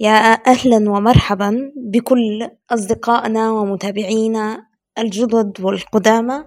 يا 0.00 0.32
أهلا 0.46 0.90
ومرحبا 0.90 1.72
بكل 1.76 2.50
أصدقائنا 2.70 3.50
ومتابعينا 3.50 4.66
الجدد 4.98 5.60
والقدامى. 5.60 6.44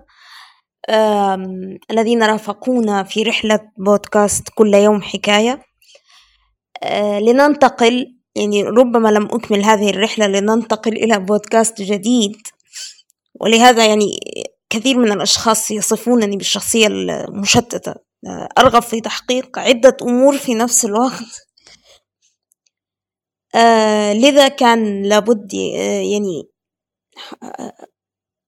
الذين 1.91 2.23
رافقونا 2.23 3.03
في 3.03 3.23
رحلة 3.23 3.59
بودكاست 3.77 4.43
كل 4.55 4.73
يوم 4.73 5.01
حكاية. 5.01 5.61
أه، 6.83 7.19
لننتقل 7.19 8.15
يعني 8.35 8.63
ربما 8.63 9.09
لم 9.09 9.25
أكمل 9.25 9.63
هذه 9.63 9.89
الرحلة 9.89 10.27
لننتقل 10.27 10.93
إلى 10.93 11.19
بودكاست 11.19 11.81
جديد. 11.81 12.37
ولهذا 13.41 13.85
يعني 13.85 14.19
كثير 14.69 14.97
من 14.97 15.11
الأشخاص 15.11 15.71
يصفونني 15.71 16.37
بالشخصية 16.37 16.87
المشتتة. 16.87 17.93
أرغب 18.57 18.81
في 18.81 19.01
تحقيق 19.01 19.59
عدة 19.59 19.97
أمور 20.01 20.37
في 20.37 20.53
نفس 20.53 20.85
الوقت. 20.85 21.21
آه 21.21 21.48
لذا 24.13 24.47
كان 24.47 25.03
لابد 25.03 25.55
آه 25.55 26.01
يعني 26.01 26.49
آه 27.43 27.73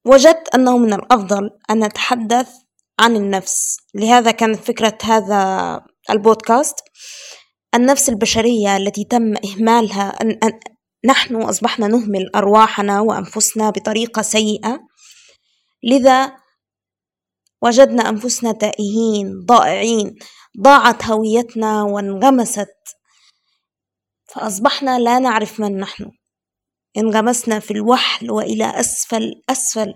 وجدت 0.05 0.55
أنه 0.55 0.77
من 0.77 0.93
الأفضل 0.93 1.49
أن 1.69 1.83
نتحدث 1.83 2.49
عن 2.99 3.15
النفس. 3.15 3.77
لهذا 3.95 4.31
كانت 4.31 4.59
فكرة 4.59 4.97
هذا 5.03 5.81
البودكاست. 6.09 6.75
النفس 7.75 8.09
البشرية 8.09 8.77
التي 8.77 9.03
تم 9.03 9.33
إهمالها 9.45 10.09
أن 10.09 10.39
نحن 11.05 11.35
أصبحنا 11.35 11.87
نهمل 11.87 12.29
أرواحنا 12.35 12.99
وأنفسنا 12.99 13.69
بطريقة 13.69 14.21
سيئة. 14.21 14.79
لذا 15.83 16.31
وجدنا 17.61 18.09
أنفسنا 18.09 18.51
تائهين 18.51 19.45
ضائعين 19.45 20.15
ضاعت 20.61 21.05
هويتنا 21.05 21.83
وانغمست 21.83 22.67
فأصبحنا 24.33 24.99
لا 24.99 25.19
نعرف 25.19 25.59
من 25.59 25.77
نحن. 25.77 26.11
انغمسنا 26.97 27.59
في 27.59 27.71
الوحل 27.71 28.31
وإلى 28.31 28.79
أسفل 28.79 29.41
أسفل. 29.49 29.93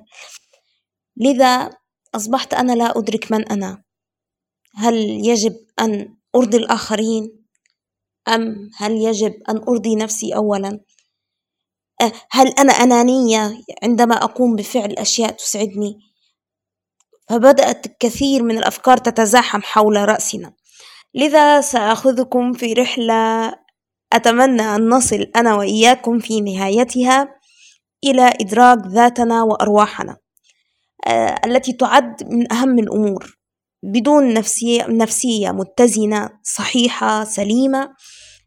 لذا 1.18 1.70
أصبحت 2.16 2.54
أنا 2.54 2.72
لا 2.72 2.98
أدرك 2.98 3.32
من 3.32 3.48
أنا. 3.52 3.84
هل 4.76 4.96
يجب 5.28 5.56
أن 5.80 6.18
أرضي 6.36 6.58
الآخرين؟ 6.58 7.46
أم 8.28 8.70
هل 8.78 8.92
يجب 8.92 9.34
أن 9.50 9.58
أرضي 9.58 9.96
نفسي 9.96 10.36
أولا؟ 10.36 10.80
أه، 12.02 12.12
هل 12.32 12.48
أنا 12.48 12.74
أنانية 12.74 13.62
عندما 13.84 14.16
أقوم 14.16 14.56
بفعل 14.56 14.92
أشياء 14.92 15.32
تسعدني؟ 15.32 16.00
فبدأت 17.30 17.86
الكثير 17.86 18.44
من 18.44 18.58
الأفكار 18.58 18.98
تتزاحم 18.98 19.62
حول 19.62 19.96
رأسنا. 19.96 20.54
لذا 21.14 21.62
سأخذكم 21.62 22.54
في 22.54 22.74
رحلة 22.74 23.54
أتمنى 24.14 24.62
أن 24.62 24.90
نصل 24.90 25.32
أنا 25.36 25.56
وإياكم 25.56 26.20
في 26.20 26.42
نهايتها 26.42 27.28
إلى 28.04 28.34
إدراك 28.42 28.78
ذاتنا 28.88 29.44
وأرواحنا 29.44 30.18
آه، 31.08 31.36
التي 31.46 31.74
تعد 31.74 32.24
من 32.30 32.54
أهم 32.54 32.80
الأمور. 32.80 33.38
بدون 33.84 34.34
نفسية, 34.34 34.86
نفسية 34.88 35.52
متزنة 35.52 36.30
صحيحة 36.44 37.24
سليمة 37.24 37.94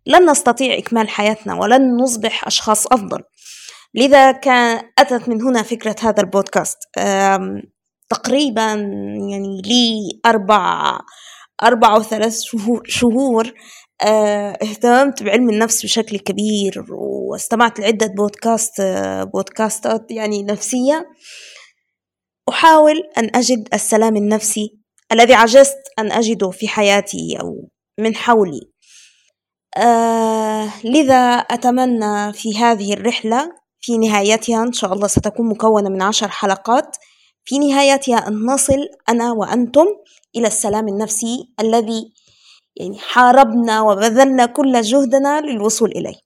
لن 0.06 0.31
نستطيع 0.31 0.79
إكمال 0.79 1.09
حياتنا 1.09 1.55
ولن 1.55 1.97
نصبح 1.97 2.47
أشخاص 2.47 2.86
أفضل. 2.86 3.19
لذا 3.95 4.33
كان 4.33 4.83
أتت 4.98 5.29
من 5.29 5.42
هنا 5.42 5.62
فكرة 5.62 5.97
هذا 6.03 6.20
البودكاست. 6.20 6.79
تقريبا 8.09 8.73
يعني 9.31 9.62
لي 9.64 10.20
أربع 10.27 10.98
أربع 11.62 11.97
وثلاث 11.97 12.41
شهور, 12.84 13.53
اهتممت 14.03 15.23
بعلم 15.23 15.51
النفس 15.51 15.85
بشكل 15.85 16.19
كبير 16.19 16.85
واستمعت 16.91 17.81
لعدة 17.81 18.07
بودكاست 18.07 18.81
آه، 18.81 19.25
بودكاستات 19.25 20.11
يعني 20.11 20.43
نفسية. 20.43 21.07
أحاول 22.49 23.03
أن 23.19 23.31
أجد 23.35 23.69
السلام 23.75 24.17
النفسي 24.17 24.79
الذي 25.13 25.35
عجزت 25.35 25.79
أن 25.98 26.13
أجده 26.13 26.51
في 26.51 26.69
حياتي 26.69 27.37
أو 27.41 27.69
من 28.01 28.14
حولي. 28.14 28.61
آه 29.77 30.70
لذا 30.85 31.37
أتمنى 31.37 32.33
في 32.33 32.58
هذه 32.58 32.92
الرحلة 32.92 33.53
في 33.81 33.98
نهايتها 33.98 34.63
إن 34.63 34.73
شاء 34.73 34.92
الله 34.92 35.07
ستكون 35.07 35.48
مكونة 35.48 35.89
من 35.89 36.03
عشر 36.03 36.29
حلقات. 36.29 36.97
في 37.45 37.58
نهايتها 37.58 38.29
أن 38.29 38.47
نصل 38.47 38.89
أنا 39.08 39.33
وأنتم 39.33 39.87
إلى 40.37 40.47
السلام 40.47 40.89
النفسي 40.89 41.48
الذي 41.61 42.13
يعني 42.78 42.98
حاربنا 42.98 43.83
وبذلنا 43.83 44.46
كل 44.46 44.80
جهدنا 44.80 45.40
للوصول 45.40 45.90
إليه. 45.90 46.20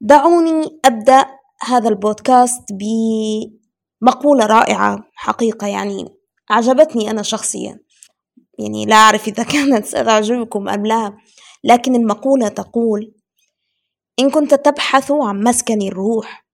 دعوني 0.00 0.80
أبدأ 0.84 1.26
هذا 1.60 1.88
البودكاست 1.88 2.62
بمقولة 2.72 4.46
رائعة 4.46 5.04
حقيقة 5.14 5.66
يعني 5.66 6.04
أعجبتني 6.50 7.10
أنا 7.10 7.22
شخصيا. 7.22 7.80
يعني 8.58 8.86
لا 8.86 8.96
أعرف 8.96 9.28
إذا 9.28 9.42
كانت 9.52 9.84
ستعجبكم 9.84 10.68
أم 10.68 10.86
لا 10.86 11.18
لكن 11.64 11.94
المقولة 11.94 12.48
تقول 12.48 13.14
إن 14.18 14.30
كنت 14.30 14.54
تبحث 14.54 15.12
عن 15.12 15.42
مسكن 15.42 15.82
الروح 15.82 16.46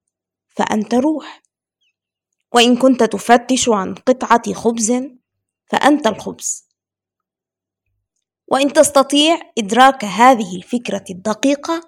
فأنت 0.55 0.93
روح. 0.93 1.41
وإن 2.53 2.77
كنت 2.77 3.03
تفتش 3.03 3.69
عن 3.69 3.95
قطعة 3.95 4.53
خبز 4.53 4.93
فأنت 5.65 6.07
الخبز. 6.07 6.70
وإن 8.51 8.73
تستطيع 8.73 9.39
إدراك 9.57 10.05
هذه 10.05 10.55
الفكرة 10.55 11.03
الدقيقة 11.09 11.81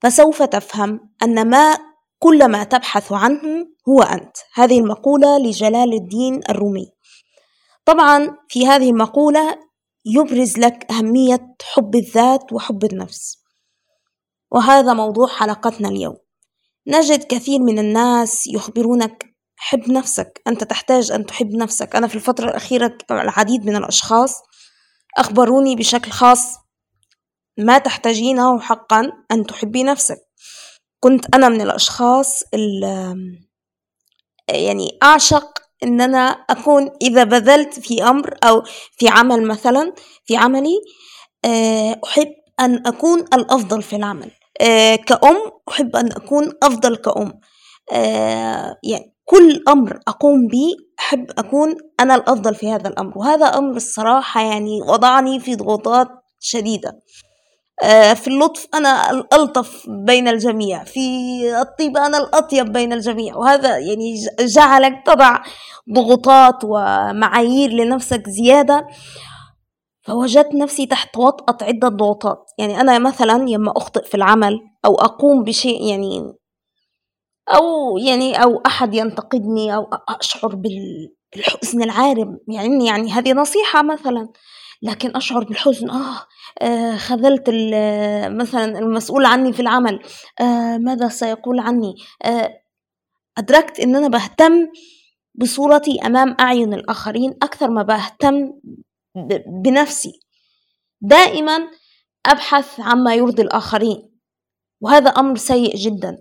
فسوف 0.00 0.42
تفهم 0.42 1.10
أن 1.22 1.50
ما 1.50 1.78
كل 2.18 2.48
ما 2.50 2.64
تبحث 2.64 3.12
عنه 3.12 3.66
هو 3.88 4.02
أنت. 4.02 4.36
هذه 4.54 4.78
المقولة 4.78 5.38
لجلال 5.38 5.94
الدين 5.94 6.40
الرومي. 6.50 6.86
طبعا 7.84 8.36
في 8.48 8.66
هذه 8.66 8.90
المقولة 8.90 9.58
يبرز 10.06 10.58
لك 10.58 10.92
أهمية 10.92 11.56
حب 11.74 11.94
الذات 11.94 12.52
وحب 12.52 12.84
النفس. 12.84 13.38
وهذا 14.50 14.92
موضوع 14.92 15.26
حلقتنا 15.26 15.88
اليوم. 15.88 16.16
نجد 16.86 17.24
كثير 17.24 17.58
من 17.60 17.78
الناس 17.78 18.46
يخبرونك 18.46 19.24
حب 19.56 19.90
نفسك. 19.90 20.42
أنت 20.46 20.64
تحتاج 20.64 21.12
أن 21.12 21.26
تحب 21.26 21.50
نفسك. 21.54 21.96
أنا 21.96 22.06
في 22.06 22.14
الفترة 22.14 22.44
الأخيرة 22.44 22.98
العديد 23.10 23.66
من 23.66 23.76
الأشخاص 23.76 24.32
أخبروني 25.18 25.76
بشكل 25.76 26.10
خاص. 26.10 26.56
ما 27.58 27.78
تحتاجينه 27.78 28.60
حقا 28.60 29.12
أن 29.32 29.46
تحبي 29.46 29.82
نفسك. 29.82 30.18
كنت 31.00 31.34
أنا 31.34 31.48
من 31.48 31.60
الأشخاص 31.60 32.42
يعني 34.48 34.98
أعشق 35.02 35.58
إن 35.82 36.00
أنا 36.00 36.20
أكون 36.50 36.90
إذا 37.02 37.24
بذلت 37.24 37.80
في 37.80 38.02
أمر 38.02 38.34
أو 38.44 38.62
في 38.98 39.08
عمل 39.08 39.46
مثلا 39.46 39.92
في 40.26 40.36
عملي 40.36 40.80
آه، 41.44 42.00
أحب 42.04 42.34
أن 42.60 42.86
أكون 42.86 43.20
الأفضل 43.20 43.82
في 43.82 43.96
العمل. 43.96 44.30
آه، 44.60 44.96
كأم 44.96 45.36
أحب 45.68 45.96
أن 45.96 46.12
أكون 46.12 46.52
أفضل 46.62 46.96
كأم. 46.96 47.40
آه، 47.92 48.76
يعني 48.84 49.17
كل 49.30 49.62
أمر 49.68 50.00
أقوم 50.08 50.46
به 50.46 50.74
أحب 51.00 51.26
أكون 51.38 51.74
أنا 52.00 52.14
الأفضل 52.14 52.54
في 52.54 52.72
هذا 52.72 52.88
الأمر 52.88 53.18
وهذا 53.18 53.46
أمر 53.46 53.76
الصراحة 53.76 54.40
يعني 54.42 54.82
وضعني 54.82 55.40
في 55.40 55.54
ضغوطات 55.56 56.08
شديدة. 56.40 57.00
آه، 57.82 58.14
في 58.14 58.28
اللطف 58.28 58.66
أنا 58.74 59.10
الألطف 59.10 59.86
بين 60.06 60.28
الجميع 60.28 60.84
في 60.84 61.00
الطيبة 61.60 62.06
أنا 62.06 62.18
الأطيب 62.18 62.72
بين 62.72 62.92
الجميع 62.92 63.36
وهذا 63.36 63.78
يعني 63.78 64.14
جعلك 64.40 65.02
تضع 65.06 65.42
ضغوطات 65.94 66.64
ومعايير 66.64 67.70
لنفسك 67.70 68.28
زيادة. 68.28 68.86
فوجدت 70.02 70.54
نفسي 70.54 70.86
تحت 70.86 71.16
وطأة 71.16 71.66
عدة 71.66 71.88
ضغوطات 71.88 72.50
يعني 72.58 72.80
أنا 72.80 72.98
مثلا 72.98 73.32
لما 73.32 73.72
أخطئ 73.76 74.04
في 74.04 74.14
العمل 74.14 74.60
أو 74.84 74.94
أقوم 74.94 75.44
بشيء 75.44 75.82
يعني 75.86 76.32
أو 77.54 77.98
يعني 77.98 78.42
أو 78.42 78.62
أحد 78.66 78.94
ينتقدني 78.94 79.74
أو 79.74 79.86
أشعر 80.08 80.54
بالحزن 80.54 81.82
العارم. 81.82 82.38
يعني 82.48 82.86
يعني 82.86 83.12
هذه 83.12 83.32
نصيحة 83.32 83.82
مثلا 83.82 84.28
لكن 84.82 85.16
أشعر 85.16 85.44
بالحزن. 85.44 85.90
آه, 85.90 86.26
آه 86.62 86.96
خذلت 86.96 87.50
مثلا 88.26 88.78
المسؤول 88.78 89.24
عني 89.26 89.52
في 89.52 89.60
العمل. 89.60 90.00
آه 90.40 90.78
ماذا 90.78 91.08
سيقول 91.08 91.60
عني؟ 91.60 91.94
آه 92.24 92.50
أدركت 93.38 93.80
أن 93.80 93.96
أنا 93.96 94.08
بهتم 94.08 94.52
بصورتي 95.34 95.98
أمام 96.06 96.36
أعين 96.40 96.74
الآخرين 96.74 97.34
أكثر 97.42 97.70
ما 97.70 97.82
بهتم 97.82 98.52
بنفسي. 99.62 100.20
دائما 101.00 101.68
أبحث 102.26 102.80
عما 102.80 103.14
يرضي 103.14 103.42
الآخرين 103.42 104.10
وهذا 104.80 105.10
أمر 105.10 105.36
سيء 105.36 105.76
جدا. 105.76 106.16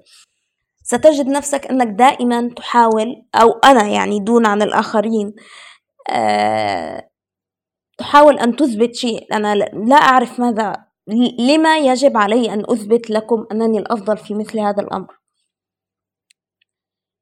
ستجد 0.90 1.28
نفسك 1.28 1.66
أنك 1.66 1.88
دائما 1.88 2.50
تحاول 2.56 3.26
أو 3.36 3.52
أنا 3.52 3.88
يعني 3.88 4.20
دون 4.20 4.46
عن 4.46 4.62
الآخرين 4.62 5.36
أه 6.10 7.10
تحاول 7.98 8.40
أن 8.40 8.56
تثبت 8.56 8.96
شيء. 8.96 9.34
أنا 9.34 9.56
لا 9.56 9.96
أعرف 9.96 10.40
ماذا 10.40 10.86
لما 11.40 11.78
يجب 11.78 12.18
علي 12.18 12.54
أن 12.54 12.64
أثبت 12.70 13.10
لكم 13.10 13.46
أنني 13.52 13.78
الأفضل 13.78 14.18
في 14.18 14.34
مثل 14.34 14.60
هذا 14.60 14.82
الأمر. 14.82 15.20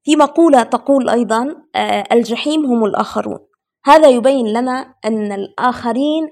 في 0.04 0.16
مقولة 0.16 0.64
تقول 0.64 1.10
أيضا 1.10 1.56
آه، 1.76 2.04
الجحيم 2.12 2.66
هم 2.66 2.86
الآخرون. 2.86 3.40
هذا 3.86 4.10
يبين 4.10 4.48
لنا 4.48 4.96
أن 5.06 5.32
الآخرين 5.32 6.30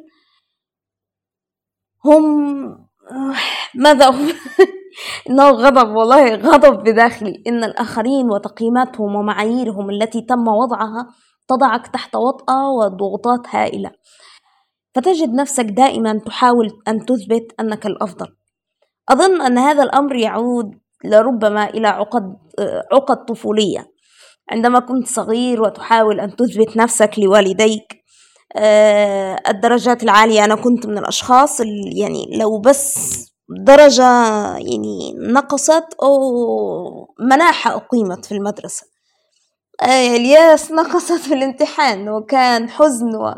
هم 2.06 2.66
آه، 3.12 3.36
ماذا 3.76 4.10
إنه 5.30 5.50
غضب 5.50 5.96
والله 5.96 6.36
غضب 6.36 6.84
بداخلي 6.84 7.44
إن 7.48 7.64
الآخرين 7.64 8.32
وتقييماتهم 8.32 9.16
ومعاييرهم 9.16 9.90
التي 9.90 10.22
تم 10.22 10.48
وضعها 10.48 11.08
تضعك 11.48 11.88
تحت 11.88 12.16
وطأة 12.16 12.70
وضغوطات 12.80 13.56
هائلة. 13.56 13.92
فتجد 14.96 15.30
نفسك 15.34 15.66
دائما 15.66 16.20
تحاول 16.26 16.70
أن 16.88 17.06
تثبت 17.06 17.60
أنك 17.60 17.86
الأفضل. 17.86 18.28
أظن 19.10 19.42
أن 19.42 19.58
هذا 19.58 19.84
الأمر 19.84 20.16
يعود 20.16 20.72
لربما 21.06 21.70
إلى 21.70 21.88
عقد 21.88 22.36
عقد 22.92 23.26
طفولية. 23.26 23.94
عندما 24.52 24.80
كنت 24.80 25.08
صغير 25.08 25.62
وتحاول 25.62 26.20
أن 26.20 26.36
تثبت 26.36 26.78
نفسك 26.78 27.12
لوالديك 27.18 28.04
آه، 28.56 29.40
الدرجات 29.48 30.04
العالية 30.04 30.46
أنا 30.46 30.56
كنت 30.56 30.86
من 30.88 30.98
الأشخاص 30.98 31.62
اللي 31.62 32.00
يعني 32.00 32.38
لو 32.38 32.62
بس 32.62 33.33
درجة 33.50 34.04
يعني 34.58 35.14
نقصت 35.18 35.94
أو 36.04 36.18
مناحة 37.20 37.76
أقيمت 37.76 38.26
في 38.26 38.32
المدرسة. 38.32 38.86
آه، 39.82 40.16
الياس 40.16 40.72
نقصت 40.72 41.12
في 41.22 41.34
الامتحان 41.34 42.10
وكان 42.10 42.70
حزن 42.70 43.16
و... 43.16 43.36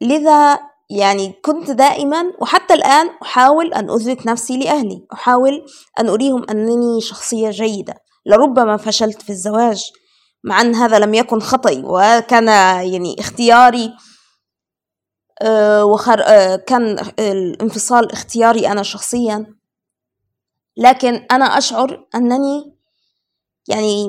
لذا 0.00 0.58
يعني 0.90 1.32
كنت 1.44 1.70
دائما 1.70 2.24
وحتى 2.40 2.74
الآن 2.74 3.10
أحاول 3.22 3.74
أن 3.74 3.90
أثبت 3.90 4.26
نفسي 4.26 4.56
لأهلي 4.56 5.06
أحاول 5.12 5.64
أن 6.00 6.08
أريهم 6.08 6.44
أنني 6.50 7.00
شخصية 7.00 7.50
جيدة. 7.50 7.94
لربما 8.26 8.76
فشلت 8.76 9.22
في 9.22 9.30
الزواج 9.30 9.90
مع 10.44 10.60
أن 10.60 10.74
هذا 10.74 10.98
لم 10.98 11.14
يكن 11.14 11.40
خطأي 11.40 11.82
وكان 11.84 12.46
يعني 12.92 13.16
اختياري 13.18 13.92
وخر... 15.84 16.22
آه، 16.26 16.56
كان 16.56 16.98
الانفصال 17.18 18.12
اختياري 18.12 18.68
أنا 18.68 18.82
شخصيا. 18.82 19.54
لكن 20.76 21.26
أنا 21.30 21.44
أشعر 21.44 22.06
أنني 22.14 22.76
يعني 23.68 24.08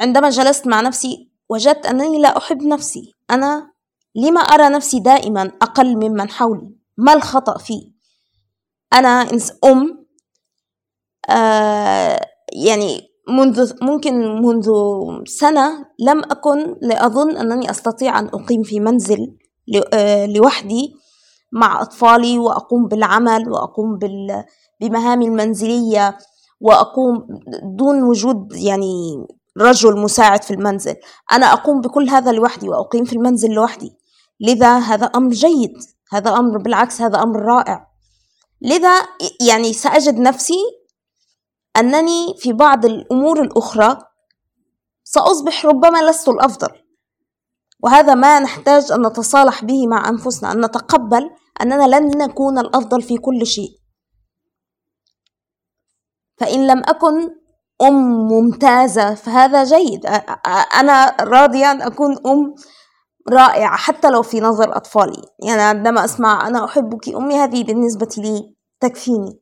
عندما 0.00 0.30
جلست 0.30 0.66
مع 0.66 0.80
نفسي 0.80 1.30
وجدت 1.48 1.86
أنني 1.86 2.18
لا 2.18 2.36
أحب 2.36 2.62
نفسي. 2.62 3.14
أنا 3.30 3.72
لما 4.14 4.40
أرى 4.40 4.68
نفسي 4.68 5.00
دائما 5.00 5.52
أقل 5.62 5.96
ممن 5.96 6.30
حولي؟ 6.30 6.76
ما 6.96 7.12
الخطأ 7.12 7.58
فيه 7.58 7.92
أنا 8.92 9.28
أم 9.64 10.06
آه 11.30 12.20
يعني 12.52 13.12
منذ 13.28 13.72
ممكن 13.82 14.42
منذ 14.42 14.70
سنة 15.26 15.86
لم 15.98 16.18
أكن 16.18 16.76
لأظن 16.82 17.36
أنني 17.36 17.70
أستطيع 17.70 18.18
أن 18.18 18.26
أقيم 18.26 18.62
في 18.62 18.80
منزل 18.80 19.18
آه، 19.18 19.41
لوحدي 20.26 20.94
مع 21.52 21.82
أطفالي 21.82 22.38
وأقوم 22.38 22.88
بالعمل 22.88 23.48
وأقوم 23.48 23.98
بمهامي 24.80 25.26
المنزلية 25.26 26.18
وأقوم 26.60 27.26
دون 27.78 28.02
وجود 28.02 28.52
يعني 28.52 29.26
رجل 29.60 29.98
مساعد 29.98 30.42
في 30.42 30.54
المنزل. 30.54 30.96
أنا 31.32 31.52
أقوم 31.52 31.80
بكل 31.80 32.08
هذا 32.08 32.32
لوحدي 32.32 32.68
وأقيم 32.68 33.04
في 33.04 33.12
المنزل 33.12 33.50
لوحدي. 33.50 33.92
لذا 34.40 34.78
هذا 34.78 35.06
أمر 35.06 35.30
جيد 35.30 35.78
هذا 36.12 36.30
أمر 36.30 36.58
بالعكس 36.58 37.02
هذا 37.02 37.22
أمر 37.22 37.42
رائع. 37.42 37.86
لذا 38.60 39.02
يعني 39.48 39.72
سأجد 39.72 40.18
نفسي 40.18 40.58
أنني 41.76 42.34
في 42.38 42.52
بعض 42.52 42.84
الأمور 42.84 43.42
الأخرى 43.42 43.98
سأصبح 45.04 45.66
ربما 45.66 46.10
لست 46.10 46.28
الأفضل. 46.28 46.81
وهذا 47.82 48.14
ما 48.14 48.40
نحتاج 48.40 48.92
أن 48.92 49.06
نتصالح 49.06 49.64
به 49.64 49.86
مع 49.86 50.08
أنفسنا 50.08 50.52
أن 50.52 50.64
نتقبل 50.64 51.30
أننا 51.62 51.96
لن 51.96 52.18
نكون 52.18 52.58
الأفضل 52.58 53.02
في 53.02 53.16
كل 53.16 53.46
شيء. 53.46 53.70
فإن 56.40 56.66
لم 56.66 56.78
أكن 56.78 57.42
أم 57.82 58.28
ممتازة 58.28 59.14
فهذا 59.14 59.64
جيد. 59.64 60.06
أنا 60.76 61.16
راضية 61.20 61.70
أن 61.70 61.82
أكون 61.82 62.16
أم 62.26 62.54
رائعة 63.32 63.76
حتى 63.76 64.10
لو 64.10 64.22
في 64.22 64.40
نظر 64.40 64.76
أطفالي. 64.76 65.22
يعني 65.44 65.62
عندما 65.62 66.04
أسمع 66.04 66.46
أنا 66.46 66.64
أحبك 66.64 67.08
أمي 67.08 67.34
هذه 67.34 67.64
بالنسبة 67.64 68.08
لي 68.18 68.56
تكفيني. 68.80 69.40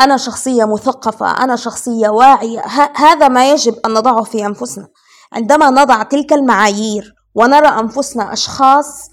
أنا 0.00 0.16
شخصية 0.16 0.64
مثقفة 0.64 1.30
أنا 1.44 1.56
شخصية 1.56 2.08
واعية. 2.08 2.60
هذا 2.96 3.28
ما 3.28 3.50
يجب 3.52 3.74
أن 3.86 3.94
نضعه 3.94 4.22
في 4.22 4.46
أنفسنا. 4.46 4.88
عندما 5.32 5.70
نضع 5.70 6.02
تلك 6.02 6.32
المعايير 6.32 7.14
ونرى 7.34 7.68
أنفسنا 7.68 8.32
أشخاص 8.32 9.10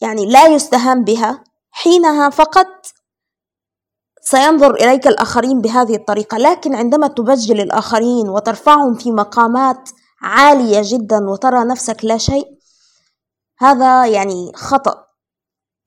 يعني 0.00 0.26
لا 0.26 0.46
يستهان 0.46 1.04
بها 1.04 1.44
حينها 1.70 2.30
فقط 2.30 2.66
سينظر 4.22 4.74
إليك 4.74 5.06
الآخرين 5.06 5.60
بهذه 5.60 5.96
الطريقة. 5.96 6.38
لكن 6.38 6.74
عندما 6.74 7.08
تبجل 7.08 7.60
الآخرين 7.60 8.28
وترفعهم 8.28 8.94
في 8.94 9.10
مقامات 9.12 9.90
عالية 10.22 10.80
جدا 10.84 11.30
وترى 11.30 11.64
نفسك 11.64 12.04
لا 12.04 12.18
شيء 12.18 12.46
هذا 13.58 14.06
يعني 14.06 14.52
خطأ. 14.54 15.06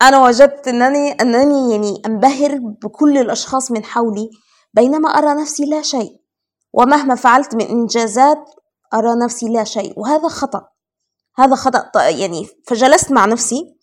أنا 0.01 0.23
وجدت 0.23 0.67
أنني 0.67 1.11
أنني 1.11 1.71
يعني 1.71 2.01
أنبهر 2.05 2.59
بكل 2.83 3.17
الأشخاص 3.17 3.71
من 3.71 3.83
حولي 3.83 4.29
بينما 4.73 5.09
أرى 5.09 5.41
نفسي 5.41 5.65
لا 5.65 5.81
شيء. 5.81 6.22
ومهما 6.73 7.15
فعلت 7.15 7.55
من 7.55 7.65
إنجازات 7.65 8.49
أرى 8.93 9.15
نفسي 9.25 9.45
لا 9.45 9.63
شيء. 9.63 9.99
وهذا 9.99 10.27
خطأ. 10.27 10.69
هذا 11.37 11.55
خطأ 11.55 12.09
يعني 12.09 12.47
فجلست 12.67 13.11
مع 13.11 13.25
نفسي. 13.25 13.77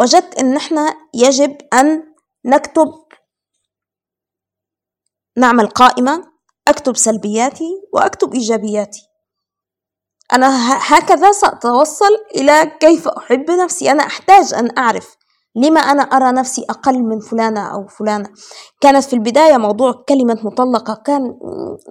وجدت 0.00 0.38
أن 0.38 0.56
إحنا 0.56 0.94
يجب 1.14 1.56
أن 1.72 2.14
نكتب 2.44 3.04
نعمل 5.36 5.66
قائمة 5.66 6.32
أكتب 6.68 6.96
سلبياتي 6.96 7.70
وأكتب 7.92 8.34
إيجابياتي. 8.34 9.06
أنا 10.32 10.78
هكذا 10.78 11.32
سأتوصل 11.32 12.14
إلى 12.34 12.66
كيف 12.80 13.08
أحب 13.08 13.50
نفسي. 13.50 13.90
أنا 13.90 14.02
أحتاج 14.06 14.54
أن 14.54 14.78
أعرف 14.78 15.16
لما 15.56 15.80
أنا 15.80 16.02
أرى 16.02 16.32
نفسي 16.32 16.64
أقل 16.70 17.02
من 17.02 17.20
فلانة 17.20 17.74
أو 17.74 17.86
فلانة؟ 17.86 18.28
كانت 18.80 19.04
في 19.04 19.12
البداية 19.12 19.56
موضوع 19.56 20.04
كلمة 20.08 20.38
مطلقة 20.44 20.94
كان 20.94 21.38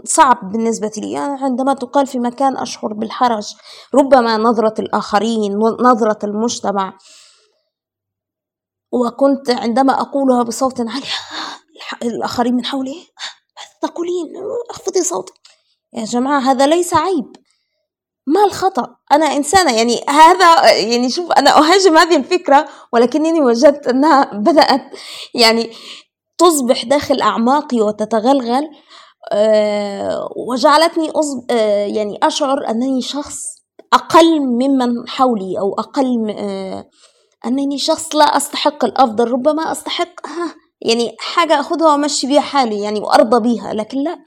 صعب 0.05 0.51
بالنسبة 0.51 0.91
لي. 0.97 1.11
يعني 1.11 1.43
عندما 1.43 1.73
تقال 1.73 2.07
في 2.07 2.19
مكان 2.19 2.57
أشعر 2.57 2.93
بالحرج 2.93 3.55
ربما 3.95 4.37
نظرة 4.37 4.73
الآخرين 4.79 5.57
نظرة 5.81 6.19
المجتمع. 6.23 6.97
وكنت 8.91 9.49
عندما 9.49 10.01
أقولها 10.01 10.43
بصوت 10.43 10.79
عالي 10.79 11.07
الآخرين 12.03 12.55
من 12.55 12.65
حولي 12.65 12.95
تقولين؟ 13.81 14.33
أخفضي 14.69 15.03
صوتك. 15.03 15.33
يا 15.93 16.03
جماعة 16.03 16.39
هذا 16.39 16.67
ليس 16.67 16.93
عيب. 16.93 17.35
ما 18.29 18.43
الخطأ؟ 18.45 18.95
أنا 19.11 19.25
إنسانة 19.25 19.71
يعني 19.71 20.01
هذا 20.09 20.71
يعني 20.71 21.09
شوف 21.09 21.31
أنا 21.31 21.57
أهاجم 21.57 21.97
هذه 21.97 22.15
الفكرة 22.15 22.65
ولكنني 22.93 23.41
وجدت 23.41 23.87
أنها 23.87 24.31
بدأت 24.47 24.81
يعني 25.33 25.69
تصبح 26.37 26.85
داخل 26.85 27.21
أعماقي 27.21 27.81
وتتغلغل. 27.81 28.69
أه 29.31 30.29
وجعلتني 30.49 31.09
أصب 31.09 31.51
أه 31.51 31.85
يعني 31.85 32.19
أشعر 32.23 32.69
أنني 32.69 33.01
شخص 33.01 33.37
أقل 33.93 34.39
ممن 34.39 35.07
حولي 35.07 35.59
أو 35.59 35.73
أقل 35.79 36.35
أه 36.37 36.85
أنني 37.45 37.77
شخص 37.77 38.15
لا 38.15 38.37
أستحق 38.37 38.85
الأفضل 38.85 39.31
ربما 39.31 39.71
أستحق 39.71 40.27
يعني 40.81 41.15
حاجة 41.19 41.59
أخذها 41.59 41.91
وأمشي 41.91 42.27
بيها 42.27 42.41
حالي 42.41 42.81
يعني 42.81 42.99
وأرضى 42.99 43.39
بيها 43.39 43.73
لكن 43.73 43.97
لا 44.03 44.17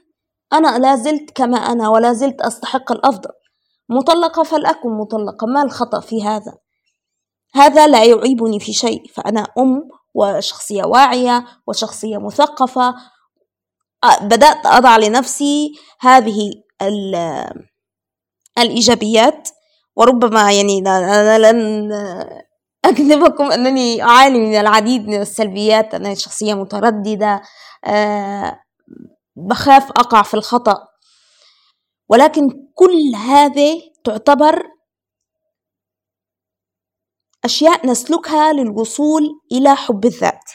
أنا 0.53 0.77
لا 0.79 0.95
زلت 0.95 1.31
كما 1.35 1.57
أنا 1.57 1.89
ولا 1.89 2.13
زلت 2.13 2.41
أستحق 2.41 2.91
الأفضل. 2.91 3.29
مطلقة 3.89 4.43
فلأكن 4.43 4.89
مطلقة 4.89 5.47
ما 5.47 5.63
الخطأ 5.63 5.99
في 5.99 6.23
هذا؟ 6.23 6.53
هذا 7.55 7.87
لا 7.87 8.03
يعيبني 8.03 8.59
في 8.59 8.73
شيء 8.73 9.01
فأنا 9.13 9.47
أم 9.57 9.81
وشخصية 10.13 10.83
واعية 10.83 11.45
وشخصية 11.67 12.17
مثقفة. 12.17 12.95
بدأت 14.21 14.65
أضع 14.65 14.97
لنفسي 14.97 15.71
هذه 16.01 16.51
الإيجابيات 18.57 19.49
وربما 19.95 20.51
يعني 20.51 20.79
أنا 20.79 21.51
لن 21.51 21.91
أكذبكم 22.85 23.51
أنني 23.51 24.03
أعاني 24.03 24.39
من 24.39 24.55
العديد 24.55 25.07
من 25.07 25.21
السلبيات 25.21 25.93
أنا 25.95 26.15
شخصية 26.15 26.53
مترددة 26.53 27.41
أه 27.85 28.59
بخاف 29.35 29.89
أقع 29.91 30.21
في 30.21 30.33
الخطأ. 30.33 30.92
ولكن 32.09 32.49
كل 32.75 33.15
هذه 33.15 33.81
تعتبر 34.03 34.63
أشياء 37.45 37.87
نسلكها 37.87 38.53
للوصول 38.53 39.23
إلى 39.51 39.75
حب 39.75 40.05
الذات. 40.05 40.51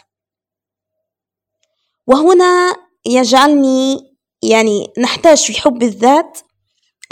وهنا 2.06 2.76
يجعلني 3.06 3.96
يعني 4.42 4.92
نحتاج 4.98 5.38
في 5.46 5.60
حب 5.60 5.82
الذات 5.82 6.38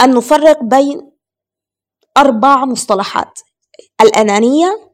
أن 0.01 0.15
نفرق 0.15 0.63
بين 0.63 1.11
أربع 2.17 2.65
مصطلحات 2.65 3.39
الأنانية 4.01 4.91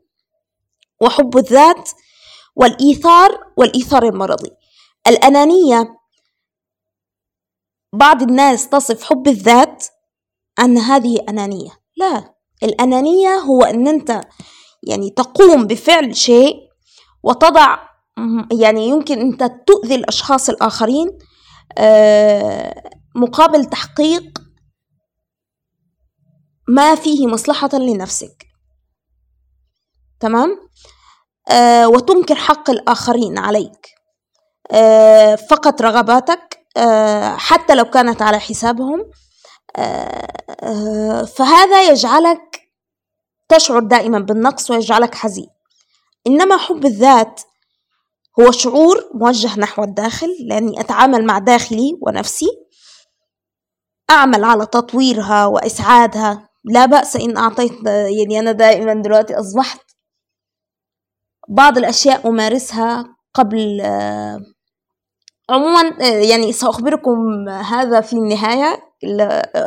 وحب 1.01 1.37
الذات 1.37 1.89
والإيثار 2.55 3.53
والإيثار 3.57 4.03
المرضي. 4.03 4.49
الأنانية 5.07 6.02
بعض 7.93 8.21
الناس 8.21 8.69
تصف 8.69 9.03
حب 9.03 9.27
الذات 9.27 9.85
أن 10.59 10.77
هذه 10.77 11.17
أنانية. 11.29 11.71
لا 11.97 12.33
الأنانية 12.63 13.29
هو 13.29 13.63
أن 13.63 13.87
أنت 13.87 14.21
يعني 14.83 15.09
تقوم 15.09 15.67
بفعل 15.67 16.15
شيء 16.15 16.55
وتضع 17.23 17.77
يعني 18.61 18.87
يمكن 18.87 19.19
أنت 19.19 19.51
تؤذي 19.67 19.95
الأشخاص 19.95 20.49
الآخرين 20.49 21.07
آه، 21.77 22.83
مقابل 23.15 23.65
تحقيق 23.65 24.23
ما 26.67 26.95
فيه 26.95 27.27
مصلحة 27.27 27.69
لنفسك. 27.73 28.45
تمام؟ 30.19 30.69
آه 31.49 31.87
وتنكر 31.87 32.35
حق 32.35 32.69
الآخرين 32.69 33.37
عليك. 33.37 33.87
آه 34.71 35.35
فقط 35.35 35.81
رغباتك 35.81 36.62
حتى 37.37 37.75
لو 37.75 37.85
كانت 37.85 38.21
على 38.21 38.39
حسابهم. 38.39 39.11
آه 39.75 40.27
آه 40.63 41.25
فهذا 41.25 41.89
يجعلك 41.89 42.69
تشعر 43.49 43.79
دائما 43.79 44.19
بالنقص 44.19 44.71
ويجعلك 44.71 45.15
حزين. 45.15 45.47
إنما 46.27 46.57
حب 46.57 46.85
الذات 46.85 47.41
هو 48.39 48.51
شعور 48.51 49.09
موجه 49.13 49.59
نحو 49.59 49.83
الداخل 49.83 50.29
لأني 50.47 50.79
أتعامل 50.79 51.25
مع 51.25 51.39
داخلي 51.39 51.97
ونفسي. 52.01 52.47
أعمل 54.09 54.43
على 54.43 54.65
تطويرها 54.65 55.45
وإسعادها. 55.45 56.49
لا 56.65 56.85
بأس 56.85 57.15
إن 57.15 57.37
أعطيت 57.37 57.71
يعني 58.19 58.39
أنا 58.39 58.51
دائما 58.51 58.93
دلوقتي 58.93 59.39
أصبحت 59.39 59.81
بعض 61.49 61.77
الأشياء 61.77 62.29
أمارسها 62.29 63.15
قبل 63.33 63.81
عموما 65.49 65.81
يعني 65.99 66.51
سأخبركم 66.51 67.49
هذا 67.49 68.01
في 68.01 68.13
النهاية 68.13 68.79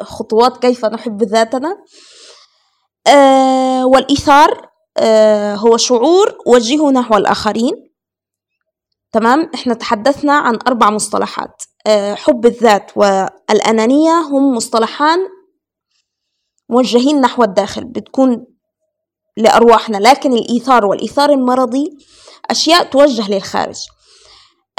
خطوات 0.02 0.56
كيف 0.56 0.84
نحب 0.84 1.22
ذاتنا. 1.22 1.76
والإيثار 3.84 4.70
هو 5.54 5.76
شعور 5.76 6.38
وجهه 6.46 6.90
نحو 6.90 7.16
الآخرين. 7.16 7.72
تمام؟ 9.12 9.50
إحنا 9.54 9.74
تحدثنا 9.74 10.32
عن 10.32 10.58
أربع 10.66 10.90
مصطلحات. 10.90 11.62
حب 12.14 12.46
الذات 12.46 12.90
والأنانية 12.96 14.20
هم 14.20 14.56
مصطلحان 14.56 15.18
موجهين 16.68 17.20
نحو 17.20 17.42
الداخل 17.42 17.84
بتكون 17.84 18.46
لأرواحنا. 19.36 19.96
لكن 19.96 20.32
الإيثار 20.32 20.86
والإيثار 20.86 21.30
المرضي 21.30 21.96
أشياء 22.50 22.84
توجه 22.84 23.30
للخارج. 23.30 23.78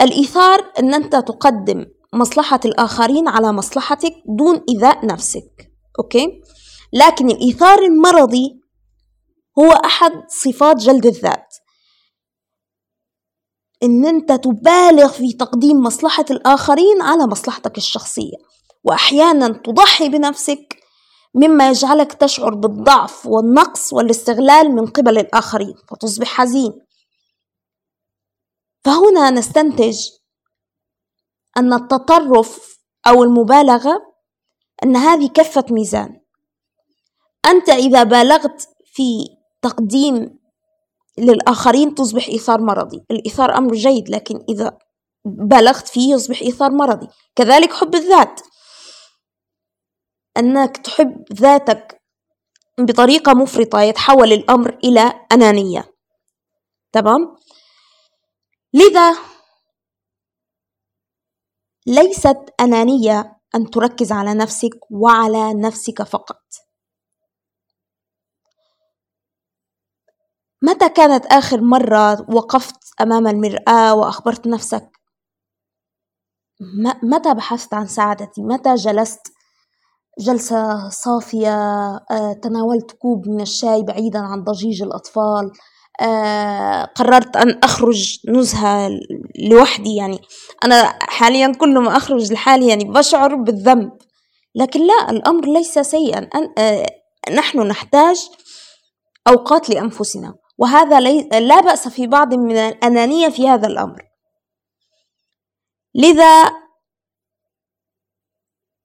الإيثار 0.01 0.71
أن 0.79 0.93
أنت 0.93 1.15
تقدم 1.15 1.85
مصلحة 2.13 2.59
الآخرين 2.65 3.27
على 3.27 3.51
مصلحتك 3.51 4.13
دون 4.37 4.61
إيذاء 4.69 5.05
نفسك 5.05 5.71
أوكي؟ 5.99 6.41
لكن 6.93 7.29
الإيثار 7.29 7.79
المرضي 7.79 8.61
هو 9.59 9.71
أحد 9.71 10.11
صفات 10.27 10.77
جلد 10.77 11.05
الذات. 11.05 11.55
إن 13.83 14.05
أنت 14.05 14.31
تبالغ 14.31 15.07
في 15.07 15.33
تقديم 15.33 15.77
مصلحة 15.77 16.25
الآخرين 16.31 17.01
على 17.01 17.27
مصلحتك 17.27 17.77
الشخصية 17.77 18.37
وأحيانا 18.83 19.47
تضحي 19.47 20.09
بنفسك 20.09 20.77
مما 21.35 21.69
يجعلك 21.69 22.13
تشعر 22.13 22.55
بالضعف 22.55 23.25
والنقص 23.25 23.93
والاستغلال 23.93 24.75
من 24.75 24.85
قبل 24.85 25.17
الآخرين 25.17 25.73
فتصبح 25.89 26.27
حزين. 26.27 26.71
فهنا 28.83 29.29
نستنتج 29.29 30.09
أن 31.57 31.73
التطرف 31.73 32.79
أو 33.07 33.23
المبالغة 33.23 34.13
أن 34.83 34.95
هذه 34.95 35.27
كفة 35.27 35.65
ميزان. 35.69 36.21
أنت 37.45 37.69
إذا 37.69 38.03
بالغت 38.03 38.67
في 38.85 39.27
تقديم 39.61 40.39
للآخرين 41.17 41.95
تصبح 41.95 42.27
إيثار 42.27 42.61
مرضي. 42.61 43.05
الإيثار 43.11 43.57
أمر 43.57 43.73
جيد 43.73 44.09
لكن 44.09 44.45
إذا 44.49 44.77
بالغت 45.25 45.87
فيه 45.87 46.13
يصبح 46.13 46.41
إيثار 46.41 46.71
مرضي. 46.71 47.07
كذلك 47.35 47.73
حب 47.73 47.95
الذات. 47.95 48.41
أنك 50.37 50.77
تحب 50.77 51.23
ذاتك 51.33 52.01
بطريقة 52.79 53.33
مفرطة 53.33 53.81
يتحول 53.81 54.33
الأمر 54.33 54.77
إلى 54.83 55.13
أنانية. 55.31 55.93
تمام؟ 56.91 57.35
لذا 58.73 59.17
ليست 61.87 62.37
أنانية 62.61 63.39
أن 63.55 63.69
تركز 63.69 64.11
على 64.11 64.33
نفسك 64.33 64.79
وعلى 64.91 65.53
نفسك 65.53 66.03
فقط. 66.03 66.43
متى 70.61 70.89
كانت 70.89 71.25
آخر 71.25 71.61
مرة 71.61 72.31
وقفت 72.35 72.75
أمام 73.01 73.27
المرآة 73.27 73.95
وأخبرت 73.95 74.47
نفسك؟ 74.47 74.89
متى 77.03 77.33
بحثت 77.33 77.73
عن 77.73 77.87
سعادتي؟ 77.87 78.41
متى 78.41 78.75
جلست 78.75 79.21
جلسة 80.19 80.89
صافية 80.89 81.55
آه، 82.11 82.33
تناولت 82.43 82.91
كوب 82.91 83.27
من 83.27 83.41
الشاي 83.41 83.83
بعيدا 83.83 84.19
عن 84.19 84.43
ضجيج 84.43 84.81
الأطفال؟ 84.83 85.51
قررت 86.95 87.37
أن 87.37 87.59
أخرج 87.63 88.19
نزهة 88.27 88.89
لوحدي 89.49 89.95
يعني 89.95 90.19
أنا 90.63 90.99
حاليا 91.01 91.53
كل 91.59 91.77
ما 91.79 91.97
أخرج 91.97 92.33
لحالي 92.33 92.67
يعني 92.67 92.83
بشعر 92.83 93.35
بالذنب. 93.35 93.91
لكن 94.55 94.87
لا 94.87 95.09
الأمر 95.09 95.45
ليس 95.45 95.79
سيئا. 95.79 96.29
آه، 96.57 96.85
نحن 97.31 97.59
نحتاج 97.59 98.29
أوقات 99.27 99.69
لأنفسنا 99.69 100.35
وهذا 100.57 100.99
لا 101.39 101.61
بأس 101.61 101.87
في 101.87 102.07
بعض 102.07 102.33
من 102.33 102.57
الأنانية 102.57 103.29
في 103.29 103.49
هذا 103.49 103.67
الأمر. 103.67 104.03
لذا 105.95 106.51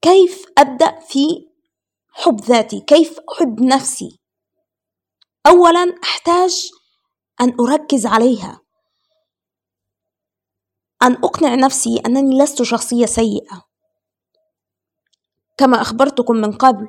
كيف 0.03 0.47
أبدأ 0.59 1.01
في 1.01 1.27
حب 2.13 2.41
ذاتي؟ 2.41 2.81
كيف 2.81 3.19
أحب 3.33 3.61
نفسي؟ 3.61 4.19
أولا 5.47 5.95
أحتاج 6.05 6.71
أن 7.41 7.55
أركز 7.61 8.07
عليها. 8.07 8.61
أن 11.03 11.13
أقنع 11.13 11.55
نفسي 11.55 12.03
أنني 12.07 12.39
لست 12.39 12.63
شخصية 12.63 13.07
سيئة. 13.07 13.63
كما 15.57 15.81
أخبرتكم 15.81 16.37
من 16.37 16.53
قبل 16.53 16.89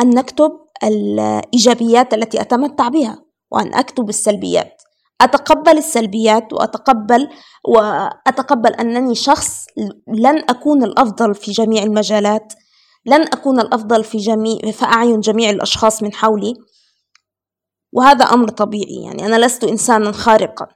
أن 0.00 0.10
نكتب 0.10 0.50
الإيجابيات 0.84 2.14
التي 2.14 2.40
أتمتع 2.40 2.88
بها 2.88 3.24
وأن 3.50 3.74
أكتب 3.74 4.08
السلبيات. 4.08 4.82
أتقبل 5.20 5.78
السلبيات 5.78 6.52
وأتقبل 6.52 7.28
وأتقبل 7.64 8.74
أنني 8.74 9.14
شخص 9.14 9.66
لن 10.08 10.38
أكون 10.50 10.84
الأفضل 10.84 11.34
في 11.34 11.52
جميع 11.52 11.82
المجالات 11.82 12.52
لن 13.06 13.22
أكون 13.22 13.60
الأفضل 13.60 14.04
في 14.04 14.18
جميع 14.18 14.70
في 14.72 14.84
أعين 14.84 15.20
جميع 15.20 15.50
الأشخاص 15.50 16.02
من 16.02 16.12
حولي. 16.12 16.54
وهذا 17.92 18.24
أمر 18.24 18.48
طبيعي 18.48 19.02
يعني 19.04 19.26
أنا 19.26 19.46
لست 19.46 19.64
إنسانا 19.64 20.12
خارقا. 20.12 20.66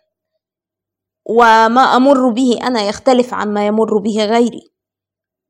وما 1.26 1.80
أمر 1.80 2.28
به 2.28 2.58
أنا 2.62 2.82
يختلف 2.82 3.34
عما 3.34 3.66
يمر 3.66 3.98
به 3.98 4.24
غيري. 4.24 4.70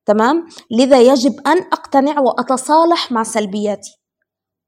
تمام؟ 0.06 0.48
لذا 0.70 1.00
يجب 1.00 1.40
أن 1.46 1.58
أقتنع 1.58 2.20
وأتصالح 2.20 3.12
مع 3.12 3.22
سلبياتي. 3.22 4.00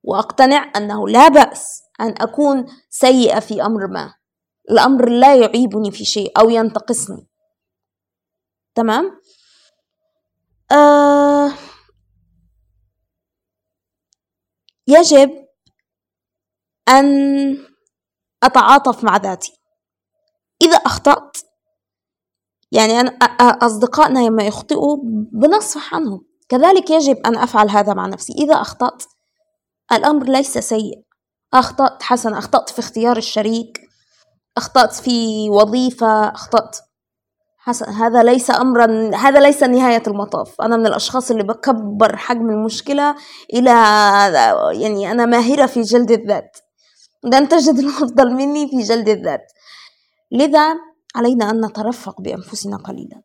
وأقتنع 0.02 0.72
أنه 0.76 1.08
لا 1.08 1.28
بأس 1.28 1.82
أن 2.00 2.14
أكون 2.20 2.66
سيئة 2.90 3.40
في 3.40 3.62
أمر 3.62 3.86
ما. 3.86 4.14
الأمر 4.70 5.08
لا 5.08 5.34
يعيبني 5.36 5.90
في 5.90 6.04
شيء 6.04 6.40
أو 6.40 6.50
ينتقصني. 6.50 7.28
تمام؟ 8.74 9.20
آه 10.72 11.52
يجب 14.86 15.41
أن 16.88 17.06
أتعاطف 18.42 19.04
مع 19.04 19.16
ذاتي. 19.16 19.52
إذا 20.62 20.76
أخطأت 20.76 21.36
يعني 22.72 23.00
أنا 23.00 23.10
أصدقائنا 23.40 24.18
لما 24.18 24.42
يخطئوا 24.42 24.96
بنصفح 25.32 25.94
عنهم. 25.94 26.20
كذلك 26.48 26.90
يجب 26.90 27.16
أن 27.26 27.36
أفعل 27.36 27.70
هذا 27.70 27.94
مع 27.94 28.06
نفسي. 28.06 28.32
إذا 28.32 28.54
أخطأت 28.54 29.04
الأمر 29.92 30.26
ليس 30.26 30.58
سيء. 30.58 31.02
أخطأت 31.54 32.02
حسنا. 32.02 32.38
أخطأت 32.38 32.70
في 32.70 32.78
اختيار 32.78 33.16
الشريك. 33.16 33.80
أخطأت 34.56 34.94
في 34.94 35.50
وظيفة. 35.50 36.28
أخطأت 36.28 36.76
حسن 37.58 37.92
هذا 37.92 38.22
ليس 38.22 38.50
أمرا 38.50 39.16
هذا 39.16 39.40
ليس 39.40 39.62
نهاية 39.62 40.02
المطاف. 40.06 40.60
أنا 40.60 40.76
من 40.76 40.86
الأشخاص 40.86 41.30
اللي 41.30 41.42
بكبر 41.42 42.16
حجم 42.16 42.50
المشكلة 42.50 43.14
إلى 43.54 43.70
يعني 44.80 45.10
أنا 45.10 45.26
ماهرة 45.26 45.66
في 45.66 45.82
جلد 45.82 46.10
الذات. 46.10 46.56
لن 47.24 47.48
تجد 47.48 47.78
الأفضل 47.78 48.32
مني 48.34 48.68
في 48.68 48.82
جلد 48.82 49.08
الذات. 49.08 49.52
لذا 50.30 50.74
علينا 51.16 51.50
أن 51.50 51.64
نترفق 51.66 52.20
بأنفسنا 52.20 52.76
قليلا. 52.76 53.22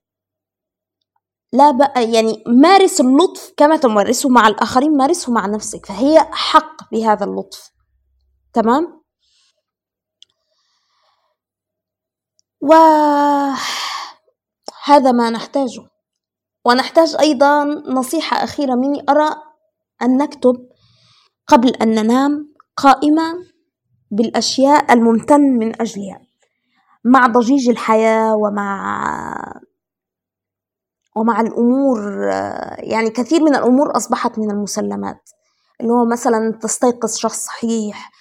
لا 1.54 1.72
بقى 1.72 2.12
يعني 2.12 2.44
مارس 2.48 3.02
اللطف 3.02 3.54
كما 3.58 3.78
تمارسه 3.78 4.30
مع 4.30 4.48
الآخرين 4.48 4.98
مارسه 4.98 5.32
مع 5.32 5.46
نفسك. 5.46 5.86
فهي 5.86 6.20
حق 6.32 6.92
بهذا 6.92 7.26
اللطف. 7.26 7.72
تمام؟ 8.54 9.04
وهذا 12.62 13.52
ما 15.20 15.30
نحتاجه. 15.30 15.90
ونحتاج 16.66 17.16
أيضا 17.20 17.64
نصيحة 17.88 18.44
أخيرة 18.44 18.76
مني. 18.76 19.04
أرى 19.10 19.30
أن 20.02 20.18
نكتب 20.18 20.70
قبل 21.48 21.70
أن 21.70 21.90
ننام 21.90 22.54
قائمة 22.78 23.57
بالأشياء 24.12 24.94
الممتن 24.94 25.42
من 25.42 25.82
أجلها 25.82 26.22
مع 27.06 27.28
ضجيج 27.28 27.70
الحياة 27.70 28.36
ومع 28.36 29.04
ومع 31.16 31.42
الأمور 31.42 32.00
يعني 32.78 33.10
كثير 33.10 33.42
من 33.44 33.56
الأمور 33.56 33.98
أصبحت 33.98 34.40
من 34.40 34.52
المسلمات 34.52 35.30
اللي 35.82 35.92
هو 35.92 36.06
مثلا 36.12 36.60
تستيقظ 36.62 37.16
شخص 37.16 37.46
صحيح 37.46 38.12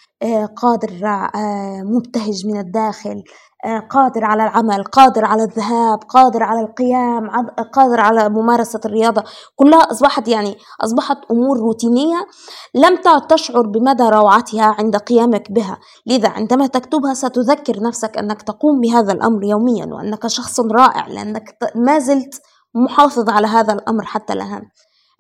قادر 0.57 1.07
آه، 1.35 1.83
مبتهج 1.83 2.47
من 2.47 2.61
الداخل 2.61 3.23
آه، 3.65 3.79
قادر 3.79 4.25
على 4.25 4.43
العمل 4.45 4.85
قادر 4.85 5.25
على 5.25 5.43
الذهاب 5.43 5.99
قادر 6.09 6.43
على 6.43 6.61
القيام 6.61 7.31
قادر 7.73 8.01
على 8.01 8.29
ممارسة 8.29 8.81
الرياضة. 8.85 9.25
كلها 9.57 9.79
أصبحت 9.79 10.29
يعني 10.29 10.57
أصبحت 10.81 11.17
أمور 11.31 11.59
روتينية 11.59 12.27
لم 12.75 12.97
تعد 12.97 13.27
تشعر 13.27 13.67
بمدى 13.67 14.03
روعتها 14.03 14.65
عند 14.79 14.97
قيامك 14.97 15.53
بها. 15.53 15.79
لذا 16.07 16.29
عندما 16.29 16.67
تكتبها 16.67 17.15
ستذكر 17.15 17.83
نفسك 17.83 18.19
أنك 18.19 18.43
تقوم 18.43 18.81
بهذا 18.81 19.13
الأمر 19.13 19.45
يوميا 19.45 19.87
وأنك 19.87 20.27
شخص 20.27 20.61
رائع 20.61 21.07
لأنك 21.07 21.59
ما 21.75 21.99
زلت 21.99 22.43
محافظ 22.75 23.31
على 23.31 23.47
هذا 23.47 23.73
الأمر 23.73 24.05
حتى 24.05 24.33
الآن. 24.33 24.63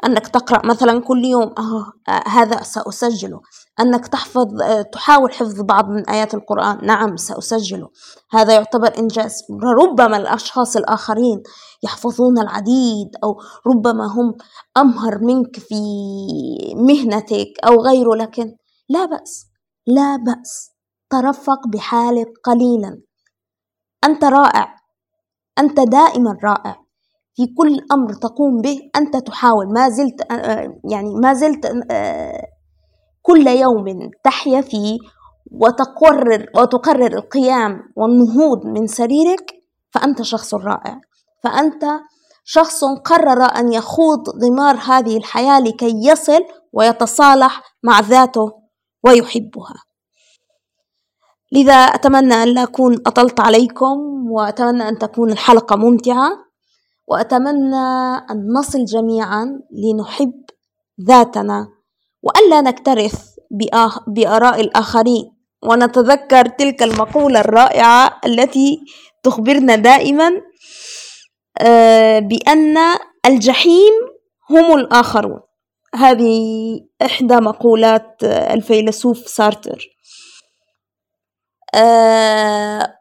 أنك 0.07 0.27
تقرأ 0.27 0.67
مثلا 0.67 1.01
كل 1.01 1.25
يوم 1.25 1.55
آه 1.59 1.93
هذا 2.27 2.63
سأسجله. 2.63 3.41
أنك 3.81 4.07
تحفظ 4.07 4.63
آه 4.63 4.83
تحاول 4.83 5.33
حفظ 5.33 5.61
بعض 5.61 5.89
من 5.89 6.09
آيات 6.09 6.35
القرآن. 6.35 6.87
نعم 6.87 7.17
سأسجله. 7.17 7.89
هذا 8.31 8.55
يعتبر 8.55 8.99
إنجاز. 8.99 9.43
ربما 9.83 10.17
الأشخاص 10.17 10.77
الآخرين 10.77 11.43
يحفظون 11.83 12.39
العديد 12.39 13.09
أو 13.25 13.41
ربما 13.67 14.07
هم 14.07 14.35
أمهر 14.77 15.19
منك 15.19 15.59
في 15.59 15.75
مهنتك 16.77 17.53
أو 17.67 17.83
غيره 17.83 18.15
لكن 18.15 18.57
لا 18.89 19.05
بأس 19.05 19.47
لا 19.87 20.17
بأس. 20.17 20.71
ترفق 21.11 21.69
بحالك 21.73 22.29
قليلا. 22.45 23.01
أنت 24.05 24.25
رائع. 24.25 24.77
أنت 25.59 25.81
دائما 25.81 26.37
رائع. 26.45 26.77
في 27.35 27.47
كل 27.59 27.81
أمر 27.93 28.15
تقوم 28.15 28.61
به 28.61 28.79
أنت 28.97 29.17
تحاول. 29.17 29.73
ما 29.73 29.89
زلت 29.89 30.27
يعني 30.91 31.15
ما 31.23 31.33
زلت 31.35 31.67
كل 33.27 33.47
يوم 33.47 34.11
تحيا 34.25 34.61
فيه 34.61 34.99
وتقرر 35.53 36.47
وتقرر 36.57 37.19
القيام 37.19 37.81
والنهوض 37.97 38.67
من 38.67 38.87
سريرك 38.87 39.53
فأنت 39.91 40.23
شخص 40.23 40.55
رائع. 40.55 41.01
فأنت 41.43 41.85
شخص 42.45 42.85
قرر 42.85 43.45
أن 43.45 43.73
يخوض 43.73 44.29
غمار 44.45 44.77
هذه 44.77 45.17
الحياة 45.17 45.61
لكي 45.61 45.93
يصل 46.07 46.41
ويتصالح 46.73 47.63
مع 47.83 48.01
ذاته 48.01 48.53
ويحبها. 49.05 49.75
لذا 51.53 51.75
أتمنى 51.75 52.35
أن 52.35 52.49
لا 52.49 52.63
أكون 52.63 52.95
أطلت 53.07 53.41
عليكم 53.41 53.97
وأتمنى 54.31 54.89
أن 54.89 54.99
تكون 54.99 55.33
الحلقة 55.33 55.77
ممتعة 55.77 56.31
وأتمنى 57.07 58.17
أن 58.31 58.53
نصل 58.59 58.85
جميعا 58.85 59.61
لنحب 59.71 60.45
ذاتنا 61.07 61.76
وألا 62.23 62.61
نكترث 62.61 63.37
بآراء 64.07 64.61
الآخرين 64.61 65.37
ونتذكر 65.65 66.47
تلك 66.47 66.83
المقولة 66.83 67.41
الرائعة 67.41 68.21
التي 68.27 68.79
تخبرنا 69.23 69.77
دائما 69.77 70.31
آه، 71.61 72.19
بأن 72.19 72.77
الجحيم 73.27 73.93
هم 74.51 74.77
الآخرون. 74.77 75.41
هذه 75.95 76.37
إحدى 77.03 77.35
مقولات 77.35 78.17
الفيلسوف 78.25 79.19
سارتر. 79.19 79.89
آه، 81.75 82.95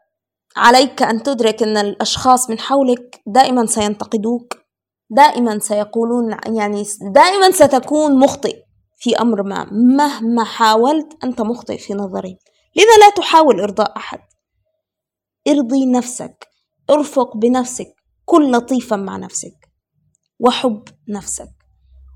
عليك 0.56 1.02
أن 1.02 1.22
تدرك 1.22 1.62
أن 1.62 1.76
الأشخاص 1.76 2.50
من 2.50 2.58
حولك 2.58 3.20
دائما 3.26 3.66
سينتقدوك 3.66 4.54
دائما 5.10 5.58
سيقولون 5.58 6.36
يعني 6.46 6.84
دائما 7.14 7.50
ستكون 7.50 8.18
مخطئ. 8.20 8.65
في 8.96 9.16
أمر 9.16 9.42
ما 9.42 9.64
مهما 9.72 10.44
حاولت 10.44 11.24
أنت 11.24 11.40
مخطئ 11.40 11.78
في 11.78 11.94
نظري. 11.94 12.38
لذا 12.76 12.96
لا 13.00 13.10
تحاول 13.16 13.60
إرضاء 13.60 13.96
أحد. 13.96 14.20
إرضي 15.48 15.86
نفسك. 15.86 16.48
ارفق 16.90 17.36
بنفسك. 17.36 17.94
كن 18.24 18.50
لطيفا 18.50 18.96
مع 18.96 19.16
نفسك. 19.16 19.68
وحب 20.40 20.82
نفسك. 21.08 21.50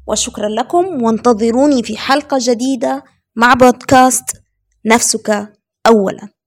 وشكرا 0.07 0.49
لكم. 0.49 1.03
وانتظروني 1.03 1.83
في 1.83 1.97
حلقة 1.97 2.38
جديدة 2.40 3.05
مع 3.37 3.55
بودكاست 3.55 4.43
نفسك 4.87 5.53
أولاً. 5.87 6.39